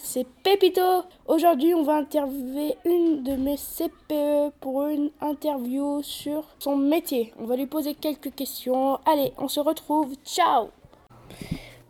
C'est 0.00 0.26
Pepito. 0.42 1.04
Aujourd'hui, 1.26 1.74
on 1.74 1.82
va 1.82 1.96
interviewer 1.96 2.76
une 2.84 3.22
de 3.22 3.36
mes 3.36 3.56
CPE 3.56 4.52
pour 4.60 4.86
une 4.86 5.10
interview 5.20 6.02
sur 6.02 6.44
son 6.58 6.76
métier. 6.76 7.32
On 7.38 7.46
va 7.46 7.56
lui 7.56 7.66
poser 7.66 7.94
quelques 7.94 8.34
questions. 8.34 8.98
Allez, 9.06 9.32
on 9.38 9.48
se 9.48 9.60
retrouve. 9.60 10.14
Ciao. 10.24 10.70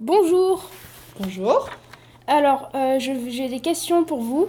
Bonjour. 0.01 0.69
Bonjour. 1.19 1.69
Alors, 2.27 2.71
euh, 2.75 2.99
j'ai 2.99 3.49
des 3.49 3.61
questions 3.61 4.05
pour 4.05 4.21
vous. 4.21 4.49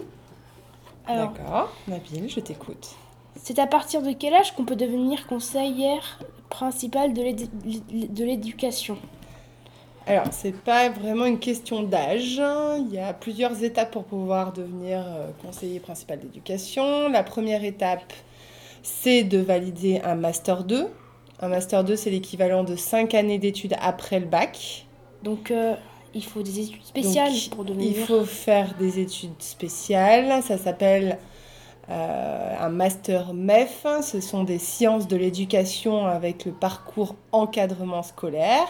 D'accord. 1.08 1.72
Nabil, 1.88 2.28
je 2.30 2.40
t'écoute. 2.40 2.96
c'est 3.36 3.60
à 3.60 3.68
partir 3.68 4.02
de 4.02 4.12
quel 4.12 4.34
âge 4.34 4.56
qu'on 4.56 4.66
peut 4.66 4.76
devenir 4.76 5.28
conseillère 5.28 6.20
principale 6.50 7.14
de 7.14 8.24
l'éducation? 8.24 8.98
Alors, 10.08 10.26
c'est 10.32 10.56
pas 10.56 10.90
vraiment 10.90 11.26
une 11.26 11.40
question 11.40 11.82
d'âge. 11.82 12.42
Il 12.80 12.94
y 12.94 13.00
a 13.00 13.14
plusieurs 13.14 13.64
étapes 13.64 13.92
pour 13.92 14.04
pouvoir 14.04 14.54
devenir 14.54 15.00
euh, 15.00 15.30
conseiller 15.42 15.80
principal 15.80 16.20
d'éducation. 16.20 17.10
La 17.10 17.24
première 17.24 17.64
étape, 17.64 18.14
c'est 18.84 19.24
de 19.24 19.40
valider 19.40 20.02
un 20.04 20.16
Master 20.16 20.64
2. 20.64 20.88
Un 21.42 21.48
Master 21.48 21.84
2, 21.84 21.96
c'est 21.96 22.12
l'équivalent 22.12 22.64
de 22.64 22.76
5 22.76 23.16
années 23.16 23.40
d'études 23.40 23.76
après 23.82 24.20
le 24.20 24.28
bac. 24.28 24.86
Donc, 25.24 25.50
euh, 25.50 25.74
il 26.14 26.24
faut 26.24 26.44
des 26.44 26.60
études 26.60 26.86
spéciales 26.86 27.32
Donc, 27.32 27.50
pour 27.50 27.66
devenir. 27.66 27.88
Il 27.98 28.06
faut 28.06 28.26
faire 28.26 28.76
des 28.78 29.00
études 29.00 29.42
spéciales. 29.42 30.44
Ça 30.44 30.60
s'appelle 30.60 31.18
euh, 31.90 32.56
un 32.60 32.70
master 32.70 33.34
MEF. 33.34 33.86
Ce 34.02 34.22
sont 34.22 34.44
des 34.44 34.60
sciences 34.60 35.08
de 35.08 35.18
l'éducation 35.18 36.06
avec 36.06 36.46
le 36.46 36.52
parcours 36.52 37.16
encadrement 37.32 38.02
scolaire. 38.02 38.68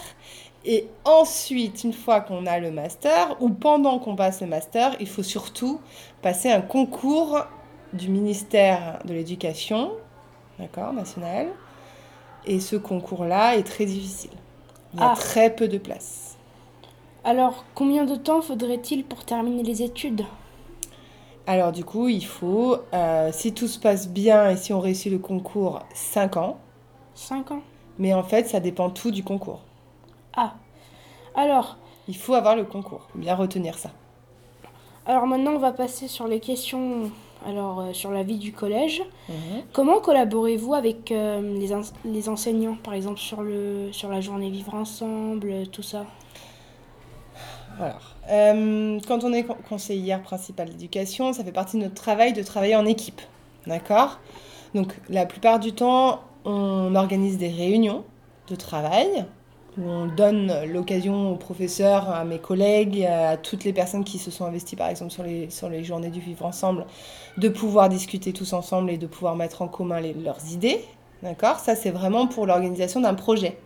Et 0.67 0.87
ensuite, 1.05 1.83
une 1.83 1.93
fois 1.93 2.21
qu'on 2.21 2.45
a 2.47 2.59
le 2.59 2.71
master, 2.71 3.37
ou 3.39 3.49
pendant 3.49 3.99
qu'on 3.99 4.15
passe 4.15 4.41
le 4.41 4.47
master, 4.47 4.95
il 4.99 5.07
faut 5.07 5.21
surtout 5.23 5.79
passer 6.23 6.51
un 6.51 6.61
concours 6.61 7.37
du 7.93 8.09
ministère 8.09 8.99
de 9.05 9.13
l'Éducation, 9.13 9.91
d'accord, 10.59 10.91
national. 10.91 11.49
Et 12.47 12.59
ce 12.59 12.75
concours-là 12.75 13.57
est 13.57 13.63
très 13.63 13.85
difficile. 13.85 14.31
Il 14.93 14.99
y 14.99 15.03
a 15.03 15.11
Ah. 15.11 15.15
très 15.15 15.53
peu 15.55 15.67
de 15.67 15.77
places. 15.77 16.35
Alors, 17.23 17.63
combien 17.75 18.05
de 18.05 18.15
temps 18.15 18.41
faudrait-il 18.41 19.03
pour 19.03 19.23
terminer 19.23 19.63
les 19.63 19.83
études? 19.83 20.25
Alors 21.47 21.71
du 21.71 21.83
coup, 21.85 22.07
il 22.07 22.25
faut, 22.25 22.77
euh, 22.93 23.29
si 23.31 23.53
tout 23.53 23.67
se 23.67 23.77
passe 23.77 24.07
bien 24.09 24.49
et 24.49 24.57
si 24.57 24.73
on 24.73 24.79
réussit 24.79 25.11
le 25.11 25.19
concours, 25.19 25.81
5 25.93 26.37
ans. 26.37 26.57
5 27.13 27.51
ans? 27.51 27.61
Mais 27.99 28.13
en 28.15 28.23
fait, 28.23 28.47
ça 28.47 28.59
dépend 28.59 28.89
tout 28.89 29.11
du 29.11 29.23
concours. 29.23 29.61
Ah. 30.35 30.53
Alors, 31.35 31.77
Il 32.07 32.15
faut 32.15 32.33
avoir 32.33 32.55
le 32.55 32.63
concours. 32.65 33.07
Faut 33.11 33.19
bien 33.19 33.35
retenir 33.35 33.77
ça. 33.77 33.89
alors 35.05 35.25
maintenant, 35.27 35.51
on 35.51 35.59
va 35.59 35.71
passer 35.71 36.07
sur 36.07 36.27
les 36.27 36.39
questions 36.39 37.11
alors, 37.45 37.79
euh, 37.81 37.93
sur 37.93 38.11
la 38.11 38.23
vie 38.23 38.37
du 38.37 38.53
collège. 38.53 39.03
Comment 39.73 39.99
collaborez-vous 39.99 40.73
avec 40.73 41.11
euh, 41.11 41.41
les, 41.59 41.69
les 42.11 42.29
enseignants, 42.29 42.75
par 42.83 42.93
exemple, 42.95 43.19
sur, 43.19 43.41
le, 43.43 43.89
sur 43.91 44.09
la 44.09 44.19
journée 44.21 44.49
vivre 44.49 44.73
ensemble, 44.73 45.49
euh, 45.51 45.65
tout 45.65 45.83
ça? 45.83 46.05
Alors, 47.79 48.15
euh, 48.29 48.99
quand 49.07 49.23
on 49.23 49.33
est 49.33 49.43
con- 49.43 49.57
conseillère 49.67 50.21
principale 50.21 50.69
d'éducation, 50.69 51.33
ça 51.33 51.43
fait 51.43 51.51
partie 51.51 51.77
de 51.77 51.83
notre 51.83 51.95
travail 51.95 52.33
de 52.33 52.41
travailler 52.41 52.75
en 52.75 52.85
équipe. 52.85 53.21
D'accord? 53.67 54.19
Donc, 54.73 54.95
la 55.09 55.25
plupart 55.25 55.59
du 55.59 55.73
temps, 55.73 56.21
on 56.45 56.95
organise 56.95 57.37
des 57.37 57.49
réunions 57.49 58.03
de 58.47 58.55
travail 58.55 59.25
où 59.77 59.89
on 59.89 60.05
donne 60.05 60.53
l'occasion 60.71 61.31
aux 61.31 61.35
professeurs, 61.35 62.09
à 62.09 62.23
mes 62.23 62.39
collègues, 62.39 63.03
à 63.03 63.37
toutes 63.37 63.63
les 63.63 63.73
personnes 63.73 64.03
qui 64.03 64.19
se 64.19 64.31
sont 64.31 64.45
investies, 64.45 64.75
par 64.75 64.89
exemple, 64.89 65.11
sur 65.11 65.23
les, 65.23 65.49
sur 65.49 65.69
les 65.69 65.83
journées 65.83 66.09
du 66.09 66.19
vivre 66.19 66.45
ensemble, 66.45 66.85
de 67.37 67.49
pouvoir 67.49 67.89
discuter 67.89 68.33
tous 68.33 68.53
ensemble 68.53 68.89
et 68.91 68.97
de 68.97 69.07
pouvoir 69.07 69.35
mettre 69.35 69.61
en 69.61 69.67
commun 69.67 69.99
leurs 70.01 70.51
idées. 70.51 70.81
D'accord? 71.23 71.59
Ça, 71.59 71.75
c'est 71.75 71.91
vraiment 71.91 72.27
pour 72.27 72.45
l'organisation 72.45 73.01
d'un 73.01 73.13
projet. 73.13 73.57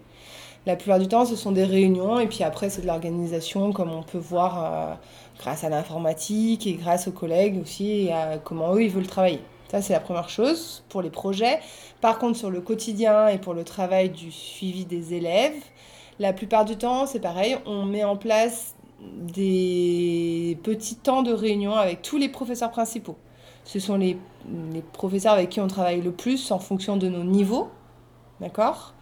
La 0.66 0.76
plupart 0.76 1.00
du 1.00 1.08
temps, 1.08 1.26
ce 1.26 1.36
sont 1.36 1.52
des 1.52 1.64
réunions 1.64 2.20
et 2.20 2.28
puis 2.28 2.44
après, 2.44 2.70
c'est 2.70 2.82
de 2.82 2.88
l'organisation 2.88 3.72
comme 3.72 3.92
on 3.92 4.04
peut 4.04 4.18
voir 4.18 4.64
euh, 4.64 4.94
grâce 5.40 5.64
à 5.64 5.70
l'informatique 5.70 6.68
et 6.68 6.74
grâce 6.74 7.08
aux 7.08 7.12
collègues 7.12 7.62
aussi 7.62 8.08
et 8.08 8.12
à 8.12 8.38
comment 8.38 8.76
eux, 8.76 8.84
ils 8.84 8.90
veulent 8.90 9.08
travailler. 9.08 9.42
Ça, 9.72 9.82
c'est 9.82 9.94
la 9.94 10.00
première 10.00 10.30
chose 10.30 10.84
pour 10.90 11.02
les 11.02 11.10
projets. 11.10 11.60
Par 12.02 12.18
contre, 12.18 12.38
sur 12.38 12.50
le 12.50 12.60
quotidien 12.60 13.28
et 13.28 13.38
pour 13.38 13.54
le 13.54 13.64
travail 13.64 14.10
du 14.10 14.32
suivi 14.32 14.86
des 14.86 15.14
élèves, 15.14 15.62
la 16.20 16.34
plupart 16.34 16.66
du 16.66 16.76
temps, 16.76 17.06
c'est 17.06 17.20
pareil, 17.20 17.58
on 17.66 17.86
met 17.86 18.04
en 18.04 18.18
place 18.18 18.76
des 19.02 20.58
petits 20.64 20.98
temps 20.98 21.24
de 21.24 21.32
réunion 21.32 21.74
avec 21.74 22.02
tous 22.02 22.18
les 22.18 22.28
professeurs 22.28 22.72
principaux. 22.72 23.18
Ce 23.64 23.80
sont 23.80 23.98
les, 23.98 24.18
professeurs 24.94 25.34
avec 25.34 25.50
qui 25.50 25.62
on 25.62 25.68
travaille 25.68 26.02
le 26.02 26.12
plus 26.12 26.52
en 26.52 26.60
fonction 26.60 26.98
de 26.98 27.08
nos 27.08 27.24
niveaux. 27.24 27.70
D'accord? 28.42 28.94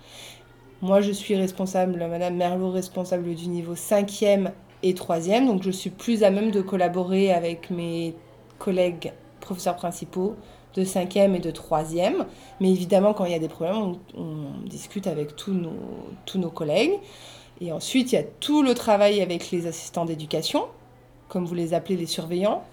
Moi, 0.81 1.01
je 1.01 1.11
suis 1.11 1.35
responsable, 1.35 1.97
Madame 1.97 2.35
Merlot, 2.35 2.69
responsable 2.69 3.33
du 3.33 3.47
niveau 3.47 3.73
5e 3.73 4.51
et 4.83 4.93
3e, 4.93 5.47
donc 5.47 5.63
je 5.63 5.71
suis 5.71 5.89
plus 5.89 6.23
à 6.23 6.29
même 6.29 6.51
de 6.51 6.61
collaborer 6.61 7.33
avec 7.33 7.71
mes 7.71 8.13
collègues 8.59 9.11
professeurs 9.39 9.75
principaux 9.75 10.35
de 10.77 10.85
5e 10.85 11.35
et 11.35 11.39
de 11.39 11.51
3e. 11.51 12.25
Mais 12.59 12.71
évidemment, 12.71 13.13
quand 13.13 13.25
il 13.25 13.31
y 13.31 13.35
a 13.35 13.39
des 13.39 13.49
problèmes, 13.49 13.95
on, 14.15 14.67
discute 14.67 15.07
avec 15.07 15.35
tous 15.35 15.53
nos, 15.53 15.73
tous 16.25 16.37
nos 16.37 16.49
collègues. 16.49 16.93
Et 17.59 17.71
ensuite, 17.71 18.11
il 18.11 18.15
y 18.15 18.19
a 18.19 18.23
tout 18.23 18.61
le 18.61 18.73
travail 18.75 19.21
avec 19.21 19.49
les 19.51 19.65
assistants 19.65 20.05
d'éducation, 20.05 20.65
comme 21.27 21.45
vous 21.45 21.55
les 21.55 21.73
appelez 21.73 21.97
les 21.97 22.05
surveillants, 22.05 22.63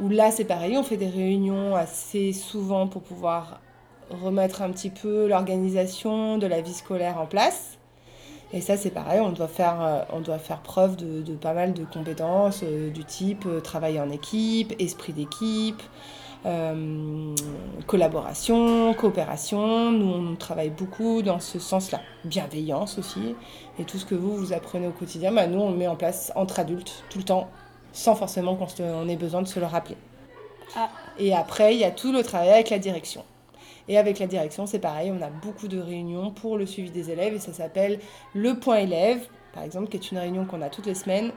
où 0.00 0.08
là, 0.08 0.30
c'est 0.30 0.44
pareil, 0.44 0.76
on 0.76 0.82
fait 0.82 0.98
des 0.98 1.08
réunions 1.08 1.74
assez 1.74 2.32
souvent 2.32 2.86
pour 2.86 3.02
pouvoir 3.02 3.60
remettre 4.10 4.60
un 4.60 4.70
petit 4.70 4.90
peu 4.90 5.28
l'organisation 5.28 6.36
de 6.36 6.46
la 6.46 6.60
vie 6.60 6.74
scolaire 6.74 7.18
en 7.18 7.26
place. 7.26 7.78
Et 8.52 8.60
ça, 8.60 8.76
c'est 8.76 8.90
pareil, 8.90 9.20
on 9.20 9.30
doit 9.30 9.46
faire, 9.46 9.80
euh, 9.80 10.02
on 10.12 10.20
doit 10.20 10.38
faire 10.38 10.60
preuve 10.60 10.96
de, 10.96 11.22
de 11.22 11.34
pas 11.34 11.54
mal 11.54 11.72
de 11.72 11.84
compétences 11.84 12.62
euh, 12.64 12.90
du 12.90 13.04
type 13.04 13.44
euh, 13.46 13.60
travail 13.60 14.00
en 14.00 14.10
équipe, 14.10 14.74
esprit 14.80 15.12
d'équipe, 15.12 15.80
euh, 16.46 17.34
collaboration, 17.86 18.94
coopération. 18.94 19.90
Nous, 19.92 20.06
on 20.06 20.36
travaille 20.36 20.70
beaucoup 20.70 21.22
dans 21.22 21.40
ce 21.40 21.58
sens-là. 21.58 22.00
Bienveillance 22.24 22.98
aussi. 22.98 23.34
Et 23.78 23.84
tout 23.84 23.98
ce 23.98 24.06
que 24.06 24.14
vous, 24.14 24.36
vous 24.36 24.52
apprenez 24.52 24.86
au 24.86 24.92
quotidien, 24.92 25.32
bah, 25.32 25.46
nous, 25.46 25.60
on 25.60 25.70
le 25.70 25.76
met 25.76 25.86
en 25.86 25.96
place 25.96 26.32
entre 26.36 26.60
adultes, 26.60 27.04
tout 27.10 27.18
le 27.18 27.24
temps, 27.24 27.48
sans 27.92 28.14
forcément 28.14 28.56
qu'on 28.56 29.08
ait 29.08 29.16
besoin 29.16 29.42
de 29.42 29.48
se 29.48 29.60
le 29.60 29.66
rappeler. 29.66 29.96
Ah. 30.76 30.88
Et 31.18 31.34
après, 31.34 31.74
il 31.74 31.80
y 31.80 31.84
a 31.84 31.90
tout 31.90 32.12
le 32.12 32.22
travail 32.22 32.50
avec 32.50 32.70
la 32.70 32.78
direction. 32.78 33.24
Et 33.88 33.98
avec 33.98 34.18
la 34.18 34.26
direction, 34.26 34.66
c'est 34.66 34.78
pareil, 34.78 35.12
on 35.12 35.20
a 35.22 35.30
beaucoup 35.30 35.66
de 35.66 35.80
réunions 35.80 36.30
pour 36.30 36.56
le 36.56 36.64
suivi 36.64 36.90
des 36.90 37.10
élèves 37.10 37.34
et 37.34 37.40
ça 37.40 37.52
s'appelle 37.52 37.98
le 38.34 38.54
point 38.54 38.76
élève, 38.76 39.26
par 39.52 39.64
exemple, 39.64 39.88
qui 39.88 39.96
est 39.96 40.12
une 40.12 40.18
réunion 40.18 40.44
qu'on 40.44 40.62
a 40.62 40.68
toutes 40.68 40.86
les 40.86 40.94
semaines, 40.94 41.32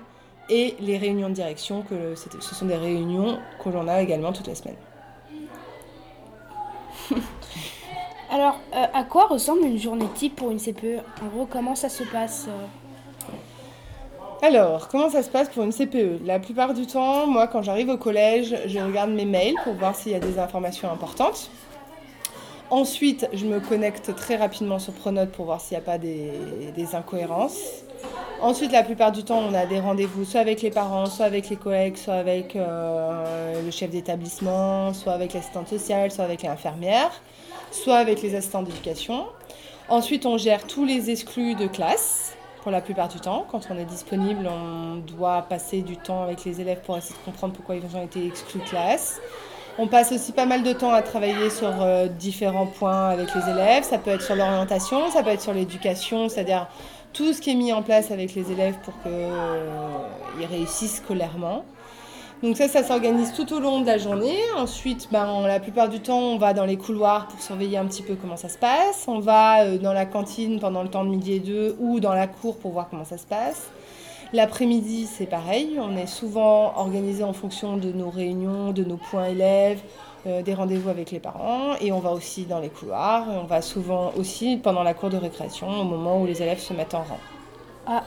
et 0.49 0.75
les 0.79 0.97
réunions 0.97 1.29
de 1.29 1.33
direction, 1.33 1.83
que 1.83 2.15
ce 2.15 2.55
sont 2.55 2.65
des 2.65 2.75
réunions 2.75 3.39
que 3.63 3.69
l'on 3.69 3.87
a 3.87 4.01
également 4.01 4.33
toutes 4.33 4.47
les 4.47 4.55
semaines. 4.55 4.75
Alors, 8.31 8.59
euh, 8.73 8.85
à 8.93 9.03
quoi 9.03 9.27
ressemble 9.27 9.63
une 9.63 9.77
journée 9.77 10.07
type 10.15 10.35
pour 10.35 10.49
une 10.51 10.59
CPE 10.59 11.01
En 11.21 11.27
gros, 11.27 11.45
comment 11.45 11.75
ça 11.75 11.89
se 11.89 12.03
passe 12.03 12.47
euh? 12.49 12.65
Alors, 14.41 14.87
comment 14.89 15.09
ça 15.09 15.23
se 15.23 15.29
passe 15.29 15.49
pour 15.49 15.63
une 15.63 15.71
CPE 15.71 16.25
La 16.25 16.39
plupart 16.39 16.73
du 16.73 16.85
temps, 16.85 17.27
moi, 17.27 17.47
quand 17.47 17.61
j'arrive 17.61 17.89
au 17.89 17.97
collège, 17.97 18.55
je 18.65 18.79
regarde 18.79 19.11
mes 19.11 19.25
mails 19.25 19.55
pour 19.63 19.73
voir 19.73 19.95
s'il 19.95 20.11
y 20.11 20.15
a 20.15 20.19
des 20.19 20.39
informations 20.39 20.91
importantes. 20.91 21.49
Ensuite, 22.69 23.29
je 23.33 23.45
me 23.45 23.59
connecte 23.59 24.15
très 24.15 24.35
rapidement 24.35 24.79
sur 24.79 24.93
Pronote 24.93 25.31
pour 25.31 25.45
voir 25.45 25.61
s'il 25.61 25.77
n'y 25.77 25.83
a 25.83 25.85
pas 25.85 25.97
des, 25.97 26.31
des 26.75 26.95
incohérences. 26.95 27.83
Ensuite, 28.43 28.73
la 28.73 28.83
plupart 28.83 29.13
du 29.13 29.23
temps, 29.23 29.39
on 29.39 29.53
a 29.53 29.65
des 29.65 29.79
rendez-vous 29.79 30.25
soit 30.25 30.41
avec 30.41 30.61
les 30.61 30.69
parents, 30.69 31.05
soit 31.05 31.25
avec 31.25 31.49
les 31.49 31.55
collègues, 31.55 31.95
soit 31.95 32.15
avec 32.15 32.57
euh, 32.57 33.63
le 33.63 33.71
chef 33.71 33.89
d'établissement, 33.89 34.93
soit 34.93 35.13
avec 35.13 35.33
l'assistante 35.33 35.69
sociale, 35.69 36.11
soit 36.11 36.25
avec 36.25 36.43
l'infirmière, 36.43 37.09
soit 37.71 37.95
avec 37.95 38.21
les 38.21 38.35
assistants 38.35 38.61
d'éducation. 38.61 39.27
Ensuite, 39.87 40.25
on 40.25 40.37
gère 40.37 40.67
tous 40.67 40.83
les 40.83 41.09
exclus 41.09 41.55
de 41.55 41.67
classe 41.67 42.35
pour 42.63 42.71
la 42.71 42.81
plupart 42.81 43.07
du 43.07 43.21
temps. 43.21 43.45
Quand 43.49 43.61
on 43.69 43.77
est 43.77 43.85
disponible, 43.85 44.45
on 44.45 44.97
doit 44.97 45.43
passer 45.43 45.81
du 45.81 45.95
temps 45.95 46.23
avec 46.23 46.43
les 46.43 46.59
élèves 46.59 46.81
pour 46.85 46.97
essayer 46.97 47.15
de 47.17 47.23
comprendre 47.23 47.53
pourquoi 47.53 47.77
ils 47.77 47.95
ont 47.95 48.03
été 48.03 48.27
exclus 48.27 48.59
de 48.59 48.65
classe. 48.65 49.21
On 49.77 49.87
passe 49.87 50.11
aussi 50.11 50.33
pas 50.33 50.45
mal 50.45 50.63
de 50.63 50.73
temps 50.73 50.91
à 50.91 51.01
travailler 51.01 51.49
sur 51.49 51.81
euh, 51.81 52.07
différents 52.07 52.67
points 52.67 53.07
avec 53.07 53.33
les 53.33 53.49
élèves. 53.49 53.85
Ça 53.85 53.99
peut 53.99 54.11
être 54.11 54.21
sur 54.21 54.35
l'orientation, 54.35 55.09
ça 55.11 55.23
peut 55.23 55.29
être 55.29 55.41
sur 55.41 55.53
l'éducation, 55.53 56.27
c'est-à-dire 56.27 56.67
tout 57.13 57.31
ce 57.31 57.41
qui 57.41 57.51
est 57.51 57.55
mis 57.55 57.71
en 57.71 57.83
place 57.83 58.11
avec 58.11 58.35
les 58.35 58.51
élèves 58.51 58.75
pour 58.83 58.93
qu'ils 59.03 60.47
réussissent 60.47 60.97
scolairement. 60.97 61.63
Donc 62.41 62.57
ça, 62.57 62.67
ça 62.67 62.83
s'organise 62.83 63.31
tout 63.31 63.53
au 63.53 63.59
long 63.61 63.79
de 63.79 63.85
la 63.85 63.97
journée. 63.97 64.37
Ensuite, 64.57 65.07
ben, 65.11 65.47
la 65.47 65.61
plupart 65.61 65.87
du 65.87 66.01
temps, 66.01 66.19
on 66.19 66.37
va 66.37 66.53
dans 66.53 66.65
les 66.65 66.75
couloirs 66.75 67.27
pour 67.27 67.39
surveiller 67.39 67.77
un 67.77 67.85
petit 67.85 68.03
peu 68.03 68.15
comment 68.15 68.35
ça 68.35 68.49
se 68.49 68.57
passe. 68.57 69.05
On 69.07 69.19
va 69.19 69.63
euh, 69.63 69.77
dans 69.77 69.93
la 69.93 70.05
cantine 70.05 70.59
pendant 70.59 70.83
le 70.83 70.89
temps 70.89 71.05
de 71.05 71.09
midi 71.09 71.33
et 71.33 71.39
deux 71.39 71.77
ou 71.79 72.01
dans 72.01 72.13
la 72.13 72.27
cour 72.27 72.57
pour 72.57 72.71
voir 72.71 72.89
comment 72.89 73.05
ça 73.05 73.17
se 73.17 73.25
passe. 73.25 73.69
L'après-midi, 74.33 75.07
c'est 75.09 75.25
pareil. 75.25 75.79
On 75.79 75.95
est 75.95 76.07
souvent 76.07 76.73
organisé 76.75 77.23
en 77.23 77.31
fonction 77.31 77.77
de 77.77 77.93
nos 77.93 78.09
réunions, 78.09 78.73
de 78.73 78.83
nos 78.83 78.97
points 78.97 79.27
élèves, 79.27 79.79
euh, 80.25 80.41
des 80.41 80.53
rendez-vous 80.53 80.89
avec 80.89 81.11
les 81.11 81.19
parents. 81.19 81.75
Et 81.81 81.91
on 81.91 81.99
va 81.99 82.11
aussi 82.11 82.45
dans 82.45 82.59
les 82.59 82.69
couloirs. 82.69 83.25
On 83.29 83.45
va 83.45 83.61
souvent 83.61 84.11
aussi 84.17 84.57
pendant 84.57 84.83
la 84.83 84.93
cour 84.93 85.09
de 85.09 85.17
récréation, 85.17 85.67
au 85.67 85.83
moment 85.83 86.21
où 86.21 86.25
les 86.25 86.41
élèves 86.41 86.59
se 86.59 86.73
mettent 86.73 86.93
en 86.93 87.03
rang. 87.03 87.19
Ah, 87.85 88.03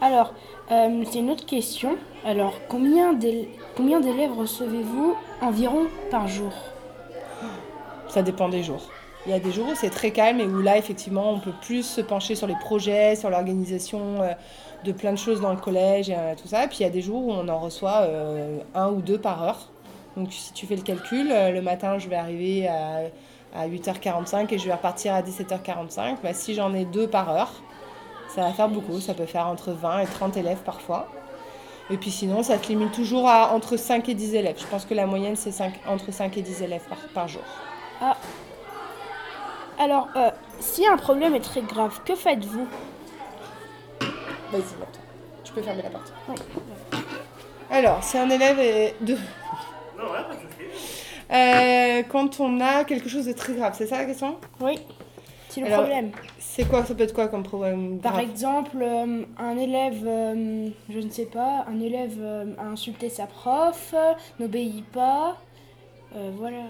alors, 0.00 0.34
euh, 0.70 1.04
c'est 1.10 1.20
une 1.20 1.30
autre 1.30 1.46
question. 1.46 1.96
Alors, 2.24 2.54
combien 2.68 3.12
d'élèves 3.12 4.36
recevez-vous 4.36 5.16
environ 5.40 5.86
par 6.10 6.28
jour? 6.28 6.52
Ça 8.08 8.22
dépend 8.22 8.48
des 8.48 8.62
jours. 8.62 8.82
Il 9.24 9.30
y 9.30 9.34
a 9.34 9.38
des 9.38 9.52
jours 9.52 9.68
où 9.68 9.74
c'est 9.76 9.90
très 9.90 10.10
calme 10.10 10.40
et 10.40 10.44
où 10.44 10.60
là, 10.60 10.76
effectivement, 10.76 11.30
on 11.30 11.38
peut 11.38 11.54
plus 11.62 11.84
se 11.84 12.00
pencher 12.00 12.34
sur 12.34 12.48
les 12.48 12.56
projets, 12.56 13.14
sur 13.14 13.30
l'organisation 13.30 14.20
euh, 14.20 14.32
de 14.84 14.92
plein 14.92 15.12
de 15.12 15.18
choses 15.18 15.40
dans 15.40 15.52
le 15.52 15.60
collège 15.60 16.10
et 16.10 16.16
tout 16.40 16.48
ça. 16.48 16.64
Et 16.64 16.66
puis 16.68 16.78
il 16.80 16.82
y 16.82 16.86
a 16.86 16.90
des 16.90 17.02
jours 17.02 17.26
où 17.26 17.32
on 17.32 17.48
en 17.48 17.60
reçoit 17.60 18.00
euh, 18.02 18.58
un 18.74 18.90
ou 18.90 19.00
deux 19.00 19.18
par 19.18 19.42
heure. 19.42 19.68
Donc 20.16 20.32
si 20.32 20.52
tu 20.52 20.66
fais 20.66 20.76
le 20.76 20.82
calcul, 20.82 21.28
le 21.28 21.60
matin, 21.60 21.98
je 21.98 22.08
vais 22.08 22.16
arriver 22.16 22.68
à, 22.68 23.00
à 23.54 23.68
8h45 23.68 24.52
et 24.52 24.58
je 24.58 24.66
vais 24.66 24.74
repartir 24.74 25.14
à 25.14 25.22
17h45. 25.22 26.16
Bah, 26.22 26.34
si 26.34 26.54
j'en 26.54 26.74
ai 26.74 26.84
deux 26.84 27.06
par 27.06 27.30
heure, 27.30 27.52
ça 28.34 28.42
va 28.42 28.52
faire 28.52 28.68
beaucoup. 28.68 29.00
Ça 29.00 29.14
peut 29.14 29.26
faire 29.26 29.46
entre 29.46 29.72
20 29.72 30.00
et 30.00 30.06
30 30.06 30.36
élèves 30.36 30.62
parfois. 30.64 31.08
Et 31.90 31.96
puis 31.96 32.10
sinon, 32.10 32.42
ça 32.42 32.62
se 32.62 32.68
limite 32.68 32.92
toujours 32.92 33.28
à 33.28 33.52
entre 33.52 33.76
5 33.76 34.08
et 34.08 34.14
10 34.14 34.34
élèves. 34.34 34.56
Je 34.58 34.66
pense 34.66 34.84
que 34.84 34.94
la 34.94 35.06
moyenne, 35.06 35.36
c'est 35.36 35.52
entre 35.86 36.12
5 36.12 36.36
et 36.36 36.42
10 36.42 36.62
élèves 36.62 36.84
par, 36.88 36.98
par 37.14 37.28
jour. 37.28 37.42
Ah, 38.00 38.16
alors, 39.78 40.08
euh, 40.16 40.30
si 40.60 40.86
un 40.86 40.96
problème 40.96 41.34
est 41.34 41.40
très 41.40 41.62
grave, 41.62 42.00
que 42.04 42.14
faites-vous? 42.14 42.68
Vas-y. 44.52 44.62
Tu 45.42 45.52
peux 45.52 45.62
fermer 45.62 45.82
la 45.82 45.90
porte. 45.90 46.12
Oui. 46.28 46.36
Alors, 47.70 48.02
si 48.04 48.16
un 48.16 48.30
élève 48.30 48.60
est 48.60 48.94
de... 49.00 49.16
Euh, 51.32 52.02
Quand 52.08 52.40
on 52.40 52.60
a 52.60 52.84
quelque 52.84 53.08
chose 53.08 53.26
de 53.26 53.32
très 53.32 53.54
grave, 53.54 53.74
c'est 53.76 53.86
ça 53.86 53.98
la 53.98 54.04
question? 54.04 54.36
Oui. 54.60 54.78
C'est 55.48 55.60
le 55.60 55.70
problème. 55.70 56.10
C'est 56.38 56.66
quoi 56.66 56.84
Ça 56.84 56.94
peut 56.94 57.02
être 57.02 57.12
quoi 57.12 57.28
comme 57.28 57.42
problème 57.42 57.98
Par 57.98 58.18
exemple, 58.18 58.78
euh, 58.80 59.24
un 59.38 59.56
élève, 59.56 60.02
euh, 60.06 60.68
je 60.88 60.98
ne 60.98 61.10
sais 61.10 61.26
pas, 61.26 61.66
un 61.68 61.80
élève 61.80 62.18
a 62.58 62.64
insulté 62.64 63.10
sa 63.10 63.26
prof, 63.26 63.94
n'obéit 64.40 64.84
pas, 64.86 65.36
voilà. 66.38 66.62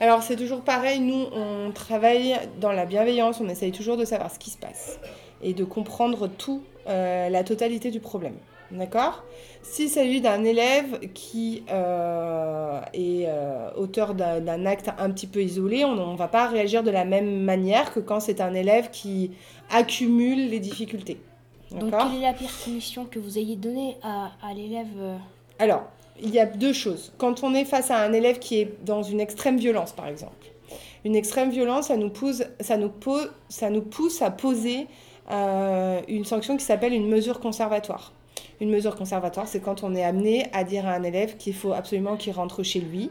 Alors 0.00 0.22
c'est 0.22 0.36
toujours 0.36 0.60
pareil, 0.60 1.00
nous 1.00 1.26
on 1.32 1.70
travaille 1.72 2.36
dans 2.60 2.72
la 2.72 2.84
bienveillance, 2.84 3.40
on 3.40 3.48
essaye 3.48 3.72
toujours 3.72 3.96
de 3.96 4.04
savoir 4.04 4.30
ce 4.30 4.38
qui 4.38 4.50
se 4.50 4.58
passe 4.58 5.00
et 5.42 5.52
de 5.54 5.64
comprendre 5.64 6.28
tout, 6.28 6.62
la 6.86 7.42
totalité 7.44 7.90
du 7.90 8.00
problème. 8.00 8.34
D'accord? 8.70 9.22
S'il 9.62 9.88
s'agit 9.88 10.20
d'un 10.20 10.44
élève 10.44 11.00
qui 11.14 11.62
euh, 11.70 12.80
est 12.92 13.26
euh, 13.26 13.70
auteur 13.76 14.14
d'un 14.14 14.66
acte 14.66 14.90
un 14.98 15.10
petit 15.10 15.26
peu 15.26 15.42
isolé, 15.42 15.84
on 15.84 16.12
ne 16.12 16.16
va 16.16 16.28
pas 16.28 16.48
réagir 16.48 16.82
de 16.82 16.90
la 16.90 17.04
même 17.04 17.42
manière 17.42 17.92
que 17.92 18.00
quand 18.00 18.20
c'est 18.20 18.40
un 18.40 18.54
élève 18.54 18.90
qui 18.90 19.30
accumule 19.70 20.48
les 20.48 20.60
difficultés. 20.60 21.18
Donc 21.70 21.90
quelle 21.90 22.18
est 22.18 22.22
la 22.22 22.32
pire 22.32 22.50
punition 22.64 23.06
que 23.06 23.18
vous 23.18 23.38
ayez 23.38 23.56
donnée 23.56 23.96
à, 24.02 24.30
à 24.42 24.54
l'élève 24.54 24.86
Alors, 25.58 25.84
il 26.22 26.30
y 26.30 26.38
a 26.38 26.46
deux 26.46 26.72
choses. 26.72 27.12
Quand 27.18 27.42
on 27.42 27.54
est 27.54 27.64
face 27.64 27.90
à 27.90 27.98
un 27.98 28.12
élève 28.12 28.38
qui 28.38 28.60
est 28.60 28.84
dans 28.84 29.02
une 29.02 29.20
extrême 29.20 29.58
violence, 29.58 29.92
par 29.92 30.06
exemple, 30.06 30.46
une 31.04 31.14
extrême 31.14 31.50
violence, 31.50 31.88
ça 31.88 31.96
nous 31.96 32.10
pousse, 32.10 32.42
ça 32.60 32.76
nous 32.76 32.88
pose, 32.88 33.30
ça 33.48 33.70
nous 33.70 33.82
pousse 33.82 34.22
à 34.22 34.30
poser 34.30 34.86
euh, 35.30 36.00
une 36.08 36.24
sanction 36.24 36.56
qui 36.56 36.64
s'appelle 36.64 36.92
une 36.92 37.08
mesure 37.08 37.40
conservatoire. 37.40 38.12
Une 38.60 38.70
mesure 38.70 38.96
conservatoire, 38.96 39.46
c'est 39.48 39.60
quand 39.60 39.82
on 39.82 39.94
est 39.94 40.04
amené 40.04 40.46
à 40.52 40.64
dire 40.64 40.86
à 40.86 40.92
un 40.92 41.02
élève 41.02 41.36
qu'il 41.36 41.54
faut 41.54 41.72
absolument 41.72 42.16
qu'il 42.16 42.32
rentre 42.32 42.62
chez 42.62 42.80
lui, 42.80 43.10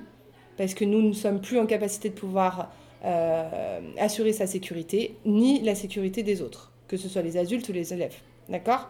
parce 0.57 0.73
que 0.73 0.85
nous 0.85 1.01
ne 1.01 1.13
sommes 1.13 1.41
plus 1.41 1.59
en 1.59 1.65
capacité 1.65 2.09
de 2.09 2.15
pouvoir 2.15 2.71
euh, 3.03 3.79
assurer 3.99 4.33
sa 4.33 4.47
sécurité, 4.47 5.15
ni 5.25 5.61
la 5.61 5.75
sécurité 5.75 6.23
des 6.23 6.41
autres, 6.41 6.71
que 6.87 6.97
ce 6.97 7.07
soit 7.07 7.21
les 7.21 7.37
adultes 7.37 7.69
ou 7.69 7.73
les 7.73 7.93
élèves. 7.93 8.15
D'accord? 8.49 8.89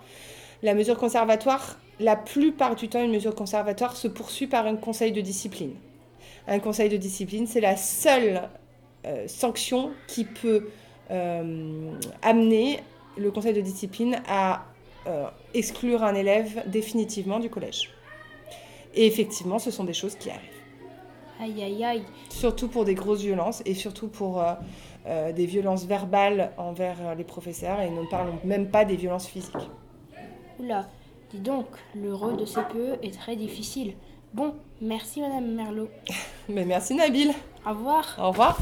La 0.63 0.73
mesure 0.73 0.97
conservatoire, 0.97 1.77
la 1.99 2.15
plupart 2.15 2.75
du 2.75 2.87
temps, 2.87 3.03
une 3.03 3.11
mesure 3.11 3.35
conservatoire 3.35 3.97
se 3.97 4.07
poursuit 4.07 4.47
par 4.47 4.65
un 4.65 4.77
conseil 4.77 5.11
de 5.11 5.21
discipline. 5.21 5.73
Un 6.47 6.59
conseil 6.59 6.89
de 6.89 6.97
discipline, 6.97 7.47
c'est 7.47 7.61
la 7.61 7.75
seule 7.75 8.43
euh, 9.05 9.27
sanction 9.27 9.91
qui 10.07 10.23
peut 10.23 10.69
euh, 11.11 11.91
amener 12.21 12.79
le 13.17 13.31
conseil 13.31 13.53
de 13.53 13.61
discipline 13.61 14.21
à 14.27 14.65
euh, 15.07 15.27
exclure 15.53 16.03
un 16.03 16.15
élève 16.15 16.63
définitivement 16.67 17.39
du 17.39 17.49
collège. 17.49 17.91
Et 18.93 19.05
effectivement, 19.05 19.59
ce 19.59 19.71
sont 19.71 19.83
des 19.83 19.93
choses 19.93 20.15
qui 20.15 20.29
arrivent. 20.29 20.41
Aïe, 21.39 21.61
aïe, 21.63 21.83
aïe. 21.83 22.03
Surtout 22.29 22.69
pour 22.69 22.85
des 22.85 22.95
grosses 22.95 23.21
violences 23.21 23.61
et 23.65 23.73
surtout 23.73 24.07
pour 24.07 24.41
des 25.05 25.45
violences 25.45 25.85
verbales 25.85 26.53
envers 26.57 27.13
les 27.13 27.25
professeurs 27.25 27.81
et 27.81 27.89
nous 27.89 28.03
ne 28.03 28.07
parlons 28.07 28.39
même 28.45 28.69
pas 28.69 28.85
des 28.85 28.95
violences 28.95 29.27
physiques. 29.27 29.69
Oula, 30.59 30.87
Dis 31.31 31.39
donc, 31.39 31.65
le 31.95 32.13
rôle 32.13 32.37
de 32.37 32.45
CPE 32.45 33.03
est 33.03 33.13
très 33.13 33.35
difficile. 33.35 33.93
Bon, 34.33 34.53
merci 34.79 35.21
Madame 35.21 35.53
Merlot. 35.53 35.89
Mais 36.49 36.65
merci 36.65 36.93
Nabil. 36.93 37.31
Au 37.65 37.69
revoir. 37.69 38.15
Au 38.19 38.29
revoir. 38.29 38.57